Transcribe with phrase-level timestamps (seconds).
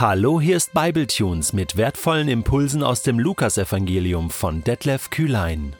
[0.00, 5.74] Hallo, hier ist Bibletunes mit wertvollen Impulsen aus dem Lukasevangelium von Detlef Kühlein.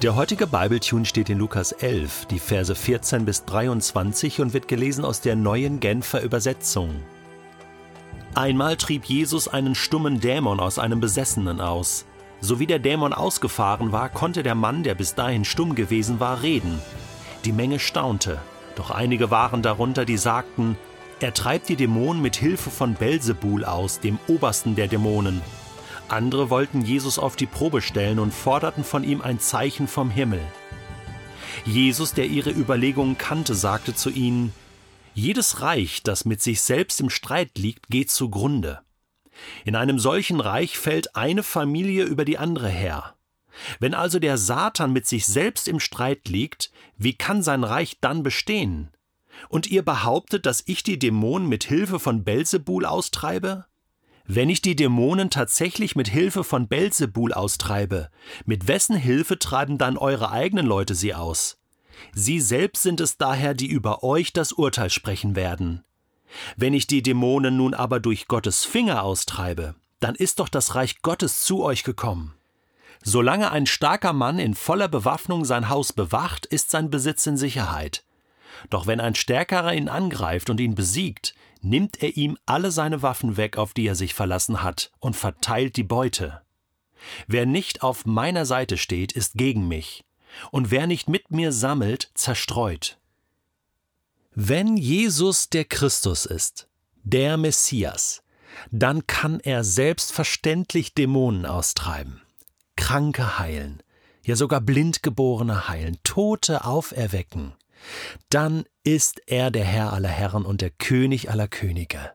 [0.00, 5.04] Der heutige Bibletune steht in Lukas 11, die Verse 14 bis 23 und wird gelesen
[5.04, 7.02] aus der neuen Genfer Übersetzung.
[8.34, 12.06] Einmal trieb Jesus einen stummen Dämon aus einem Besessenen aus.
[12.40, 16.40] So wie der Dämon ausgefahren war, konnte der Mann, der bis dahin stumm gewesen war,
[16.40, 16.80] reden.
[17.44, 18.40] Die Menge staunte,
[18.74, 20.78] doch einige waren darunter, die sagten,
[21.22, 25.42] er treibt die Dämonen mit Hilfe von Belzebul aus, dem obersten der Dämonen.
[26.08, 30.40] Andere wollten Jesus auf die Probe stellen und forderten von ihm ein Zeichen vom Himmel.
[31.64, 34.52] Jesus, der ihre Überlegungen kannte, sagte zu ihnen,
[35.14, 38.80] Jedes Reich, das mit sich selbst im Streit liegt, geht zugrunde.
[39.64, 43.14] In einem solchen Reich fällt eine Familie über die andere her.
[43.78, 48.22] Wenn also der Satan mit sich selbst im Streit liegt, wie kann sein Reich dann
[48.22, 48.90] bestehen?
[49.48, 53.66] Und ihr behauptet, dass ich die Dämonen mit Hilfe von Belzebul austreibe?
[54.26, 58.10] Wenn ich die Dämonen tatsächlich mit Hilfe von Belzebul austreibe,
[58.44, 61.58] mit wessen Hilfe treiben dann eure eigenen Leute sie aus?
[62.14, 65.82] Sie selbst sind es daher, die über euch das Urteil sprechen werden.
[66.56, 71.02] Wenn ich die Dämonen nun aber durch Gottes Finger austreibe, dann ist doch das Reich
[71.02, 72.34] Gottes zu euch gekommen.
[73.02, 78.04] Solange ein starker Mann in voller Bewaffnung sein Haus bewacht, ist sein Besitz in Sicherheit.
[78.68, 83.36] Doch wenn ein Stärkerer ihn angreift und ihn besiegt, nimmt er ihm alle seine Waffen
[83.36, 86.42] weg, auf die er sich verlassen hat, und verteilt die Beute.
[87.26, 90.04] Wer nicht auf meiner Seite steht, ist gegen mich,
[90.50, 92.98] und wer nicht mit mir sammelt, zerstreut.
[94.34, 96.68] Wenn Jesus der Christus ist,
[97.02, 98.22] der Messias,
[98.70, 102.22] dann kann er selbstverständlich Dämonen austreiben,
[102.76, 103.82] Kranke heilen,
[104.24, 107.54] ja sogar Blindgeborene heilen, Tote auferwecken
[108.28, 112.12] dann ist er der Herr aller Herren und der König aller Könige.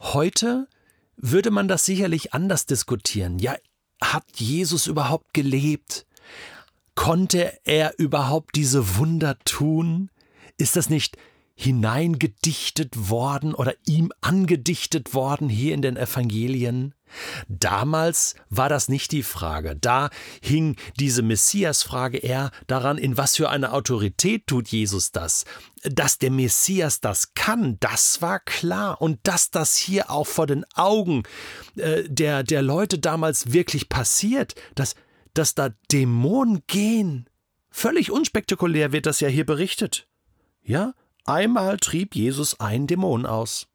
[0.00, 0.68] Heute
[1.16, 3.38] würde man das sicherlich anders diskutieren.
[3.38, 3.56] Ja,
[4.02, 6.06] hat Jesus überhaupt gelebt?
[6.94, 10.10] Konnte er überhaupt diese Wunder tun?
[10.58, 11.16] Ist das nicht
[11.54, 16.94] hineingedichtet worden oder ihm angedichtet worden hier in den Evangelien?
[17.48, 19.76] Damals war das nicht die Frage.
[19.76, 25.44] Da hing diese Messias-Frage eher daran, in was für eine Autorität tut Jesus das.
[25.82, 29.00] Dass der Messias das kann, das war klar.
[29.00, 31.22] Und dass das hier auch vor den Augen
[31.76, 34.94] äh, der, der Leute damals wirklich passiert, dass,
[35.34, 37.28] dass da Dämonen gehen.
[37.70, 40.06] Völlig unspektakulär wird das ja hier berichtet.
[40.62, 40.94] Ja,
[41.24, 43.68] einmal trieb Jesus einen Dämon aus.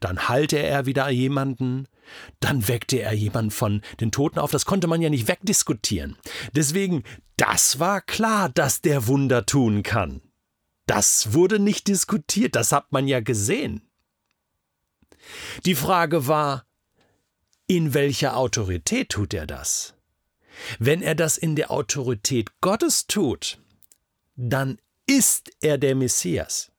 [0.00, 1.86] Dann heilte er wieder jemanden,
[2.40, 4.50] dann weckte er jemanden von den Toten auf.
[4.50, 6.16] Das konnte man ja nicht wegdiskutieren.
[6.52, 7.04] Deswegen,
[7.36, 10.22] das war klar, dass der Wunder tun kann.
[10.86, 13.82] Das wurde nicht diskutiert, das hat man ja gesehen.
[15.66, 16.64] Die Frage war,
[17.66, 19.94] in welcher Autorität tut er das?
[20.78, 23.60] Wenn er das in der Autorität Gottes tut,
[24.36, 26.72] dann ist er der Messias.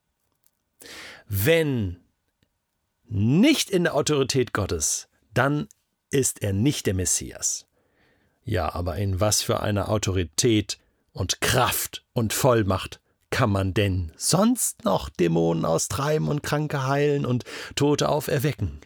[1.27, 1.97] Wenn
[3.05, 5.67] nicht in der Autorität Gottes, dann
[6.11, 7.67] ist er nicht der Messias.
[8.43, 10.79] Ja, aber in was für einer Autorität
[11.13, 17.43] und Kraft und Vollmacht kann man denn sonst noch Dämonen austreiben und Kranke heilen und
[17.75, 18.79] Tote auferwecken?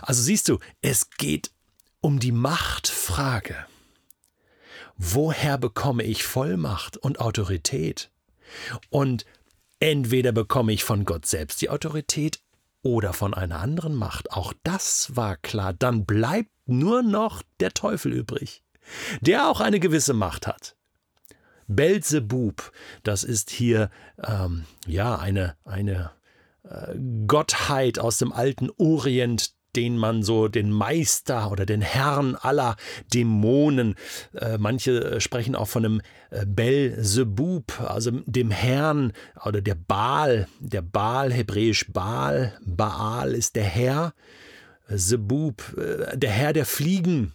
[0.00, 1.52] Also siehst du, es geht
[2.00, 3.56] um die Machtfrage.
[4.96, 8.10] Woher bekomme ich Vollmacht und Autorität?
[8.90, 9.24] Und
[9.80, 12.40] entweder bekomme ich von Gott selbst die Autorität
[12.82, 18.12] oder von einer anderen Macht, auch das war klar, dann bleibt nur noch der Teufel
[18.12, 18.62] übrig,
[19.20, 20.76] der auch eine gewisse Macht hat.
[21.68, 22.72] Belzebub,
[23.02, 23.90] das ist hier
[24.22, 26.10] ähm, ja eine, eine
[26.64, 26.94] äh,
[27.26, 32.76] Gottheit aus dem alten Orient, den man so den Meister oder den Herrn aller
[33.12, 33.94] Dämonen,
[34.34, 39.12] äh, manche äh, sprechen auch von einem äh, Belzebub, also dem Herrn
[39.44, 44.14] oder der Baal, der Baal, hebräisch Baal, Baal ist der Herr,
[44.94, 47.34] Zebub, äh, der Herr der Fliegen,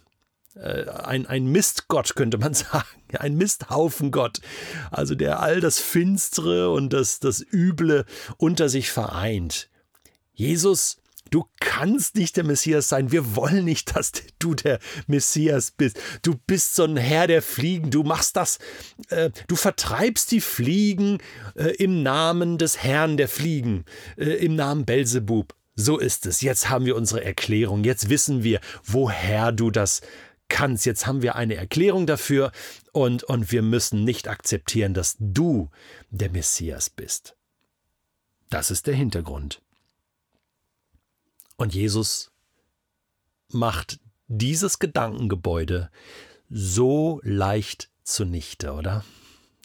[0.60, 4.40] ein, ein Mistgott, könnte man sagen, ein Misthaufengott,
[4.90, 8.04] also der all das Finstere und das, das Üble
[8.38, 9.70] unter sich vereint.
[10.32, 13.12] Jesus Du kannst nicht der Messias sein.
[13.12, 16.00] Wir wollen nicht, dass du der Messias bist.
[16.22, 17.90] Du bist so ein Herr der Fliegen.
[17.90, 18.58] Du machst das.
[19.10, 21.18] Äh, du vertreibst die Fliegen
[21.54, 23.84] äh, im Namen des Herrn der Fliegen,
[24.16, 25.54] äh, im Namen Belzebub.
[25.74, 26.40] So ist es.
[26.40, 27.84] Jetzt haben wir unsere Erklärung.
[27.84, 30.00] Jetzt wissen wir, woher du das
[30.48, 30.86] kannst.
[30.86, 32.50] Jetzt haben wir eine Erklärung dafür
[32.92, 35.70] und, und wir müssen nicht akzeptieren, dass du
[36.10, 37.36] der Messias bist.
[38.50, 39.62] Das ist der Hintergrund.
[41.58, 42.30] Und Jesus
[43.48, 45.90] macht dieses Gedankengebäude
[46.48, 49.04] so leicht zunichte, oder?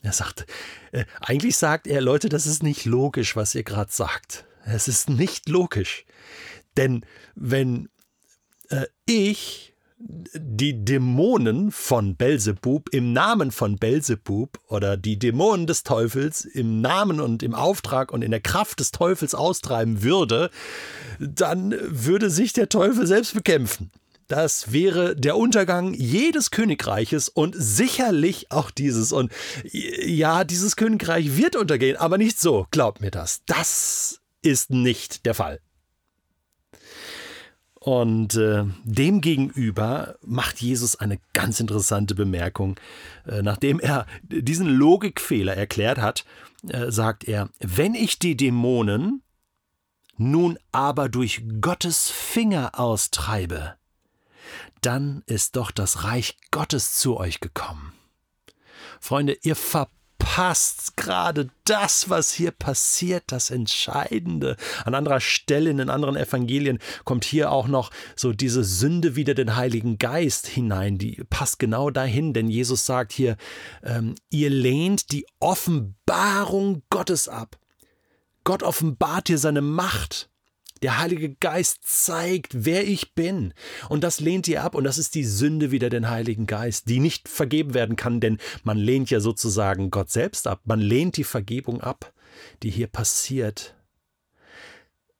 [0.01, 0.45] Er sagt,
[0.91, 4.45] äh, eigentlich sagt er, Leute, das ist nicht logisch, was ihr gerade sagt.
[4.65, 6.05] Es ist nicht logisch.
[6.75, 7.05] Denn
[7.35, 7.89] wenn
[8.69, 9.72] äh, ich
[10.05, 17.21] die Dämonen von Belzebub im Namen von Belzebub oder die Dämonen des Teufels im Namen
[17.21, 20.49] und im Auftrag und in der Kraft des Teufels austreiben würde,
[21.19, 23.91] dann würde sich der Teufel selbst bekämpfen.
[24.27, 29.11] Das wäre der Untergang jedes Königreiches und sicherlich auch dieses.
[29.11, 29.31] Und
[29.63, 33.41] ja, dieses Königreich wird untergehen, aber nicht so, glaubt mir das.
[33.45, 35.59] Das ist nicht der Fall.
[37.83, 42.79] Und äh, demgegenüber macht Jesus eine ganz interessante Bemerkung.
[43.27, 46.23] Äh, nachdem er diesen Logikfehler erklärt hat,
[46.69, 49.21] äh, sagt er, wenn ich die Dämonen
[50.15, 53.73] nun aber durch Gottes Finger austreibe,
[54.79, 57.91] dann ist doch das Reich Gottes zu euch gekommen.
[59.01, 64.55] Freunde, ihr verpasst passt gerade das, was hier passiert, das Entscheidende.
[64.85, 69.33] An anderer Stelle in den anderen Evangelien kommt hier auch noch so diese Sünde wieder
[69.33, 70.97] den Heiligen Geist hinein.
[70.97, 73.35] Die passt genau dahin, denn Jesus sagt hier,
[73.83, 77.59] ähm, ihr lehnt die Offenbarung Gottes ab.
[78.45, 80.29] Gott offenbart hier seine Macht.
[80.83, 83.53] Der Heilige Geist zeigt, wer ich bin.
[83.89, 84.75] Und das lehnt ihr ab.
[84.75, 88.37] Und das ist die Sünde wieder den Heiligen Geist, die nicht vergeben werden kann, denn
[88.63, 90.61] man lehnt ja sozusagen Gott selbst ab.
[90.65, 92.13] Man lehnt die Vergebung ab,
[92.61, 93.75] die hier passiert.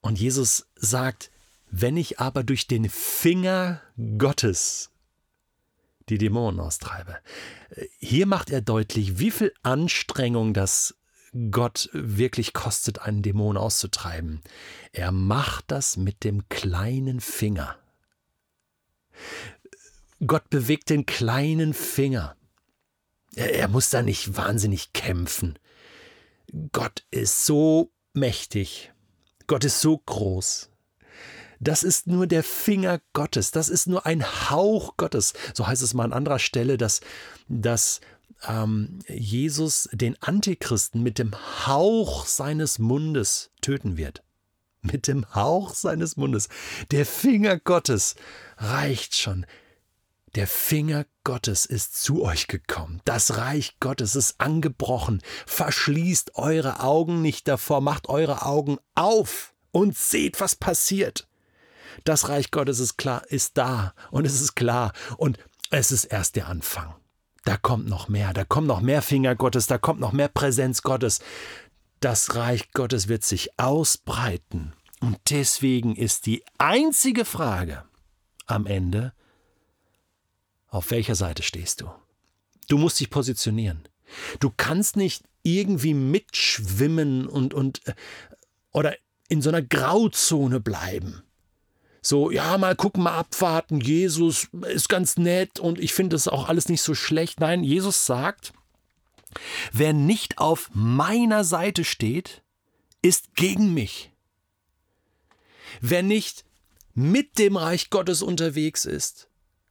[0.01, 1.31] Und Jesus sagt,
[1.71, 3.81] wenn ich aber durch den Finger
[4.17, 4.91] Gottes
[6.09, 7.17] die Dämonen austreibe.
[7.97, 10.95] Hier macht er deutlich, wie viel Anstrengung das
[11.51, 14.41] Gott wirklich kostet, einen Dämon auszutreiben.
[14.91, 17.77] Er macht das mit dem kleinen Finger.
[20.25, 22.35] Gott bewegt den kleinen Finger.
[23.35, 25.57] Er, er muss da nicht wahnsinnig kämpfen.
[26.71, 28.91] Gott ist so mächtig.
[29.47, 30.69] Gott ist so groß.
[31.59, 35.33] Das ist nur der Finger Gottes, das ist nur ein Hauch Gottes.
[35.53, 36.99] So heißt es mal an anderer Stelle, dass,
[37.47, 38.01] dass
[38.47, 41.33] ähm, Jesus den Antichristen mit dem
[41.65, 44.23] Hauch seines Mundes töten wird.
[44.81, 46.49] Mit dem Hauch seines Mundes.
[46.91, 48.15] Der Finger Gottes
[48.57, 49.45] reicht schon.
[50.35, 53.01] Der Finger Gottes ist zu euch gekommen.
[53.05, 55.21] Das Reich Gottes ist angebrochen.
[55.45, 61.27] Verschließt eure Augen nicht davor, macht eure Augen auf und seht, was passiert.
[62.03, 65.37] Das Reich Gottes ist klar, ist da und es ist klar und
[65.69, 66.95] es ist erst der Anfang.
[67.43, 70.81] Da kommt noch mehr, da kommt noch mehr Finger Gottes, da kommt noch mehr Präsenz
[70.81, 71.19] Gottes.
[71.99, 74.73] Das Reich Gottes wird sich ausbreiten.
[75.01, 77.83] Und deswegen ist die einzige Frage
[78.45, 79.13] am Ende,
[80.67, 81.91] auf welcher Seite stehst du?
[82.69, 83.87] Du musst dich positionieren.
[84.39, 87.93] Du kannst nicht irgendwie mitschwimmen und, und äh,
[88.71, 88.95] oder
[89.27, 91.23] in so einer Grauzone bleiben
[92.05, 96.49] so, ja, mal gucken, mal abwarten, Jesus ist ganz nett und ich finde das auch
[96.49, 97.39] alles nicht so schlecht.
[97.39, 98.51] Nein, Jesus sagt,
[99.71, 102.43] wer nicht auf meiner Seite steht,
[103.01, 104.11] ist gegen mich.
[105.79, 106.43] Wer nicht
[106.93, 109.29] mit dem Reich Gottes unterwegs ist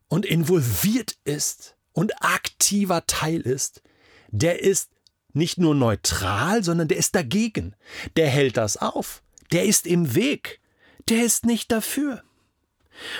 [0.08, 3.82] und involviert ist und aktiver Teil ist,
[4.28, 4.90] der ist
[5.34, 7.76] nicht nur neutral, sondern der ist dagegen.
[8.16, 9.22] Der hält das auf.
[9.52, 10.61] Der ist im Weg
[11.08, 12.22] der ist nicht dafür.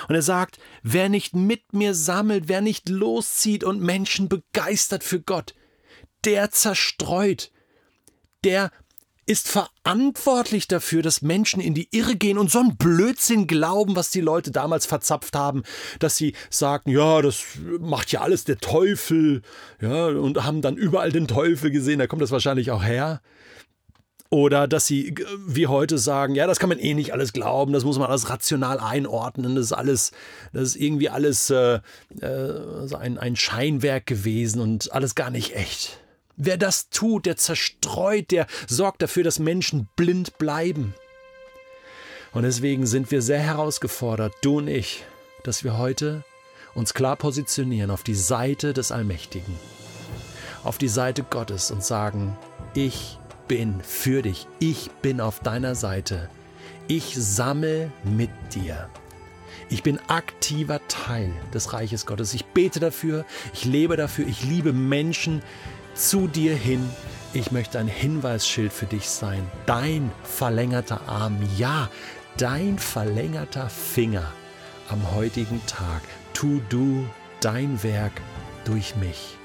[0.07, 5.19] Und er sagt, wer nicht mit mir sammelt, wer nicht loszieht und Menschen begeistert für
[5.19, 5.55] Gott,
[6.23, 7.51] der zerstreut,
[8.43, 8.71] der
[9.25, 14.09] ist verantwortlich dafür, dass Menschen in die Irre gehen und so einen Blödsinn glauben, was
[14.09, 15.63] die Leute damals verzapft haben,
[15.99, 17.43] dass sie sagten, ja, das
[17.79, 19.41] macht ja alles der Teufel,
[19.79, 23.21] ja, und haben dann überall den Teufel gesehen, da kommt das wahrscheinlich auch her.
[24.33, 25.13] Oder dass sie
[25.45, 28.31] wie heute sagen, ja, das kann man eh nicht alles glauben, das muss man alles
[28.31, 30.11] rational einordnen, das ist alles,
[30.53, 31.81] das ist irgendwie alles äh,
[32.19, 35.99] äh, ein, ein Scheinwerk gewesen und alles gar nicht echt.
[36.35, 40.95] Wer das tut, der zerstreut, der sorgt dafür, dass Menschen blind bleiben.
[42.31, 45.03] Und deswegen sind wir sehr herausgefordert, du und ich,
[45.43, 46.23] dass wir heute
[46.73, 49.53] uns klar positionieren auf die Seite des Allmächtigen,
[50.63, 52.35] auf die Seite Gottes und sagen,
[52.73, 53.19] ich
[53.53, 54.47] bin für dich.
[54.57, 56.27] Ich bin auf deiner Seite.
[56.87, 58.89] Ich sammle mit dir.
[59.69, 62.33] Ich bin aktiver Teil des Reiches Gottes.
[62.33, 65.43] Ich bete dafür, ich lebe dafür, ich liebe Menschen
[65.93, 66.89] zu dir hin.
[67.33, 69.47] Ich möchte ein Hinweisschild für dich sein.
[69.67, 71.37] Dein verlängerter Arm.
[71.55, 71.91] Ja,
[72.37, 74.25] dein verlängerter Finger
[74.89, 76.01] am heutigen Tag.
[76.33, 77.05] Tu du
[77.39, 78.13] dein Werk
[78.65, 79.37] durch mich.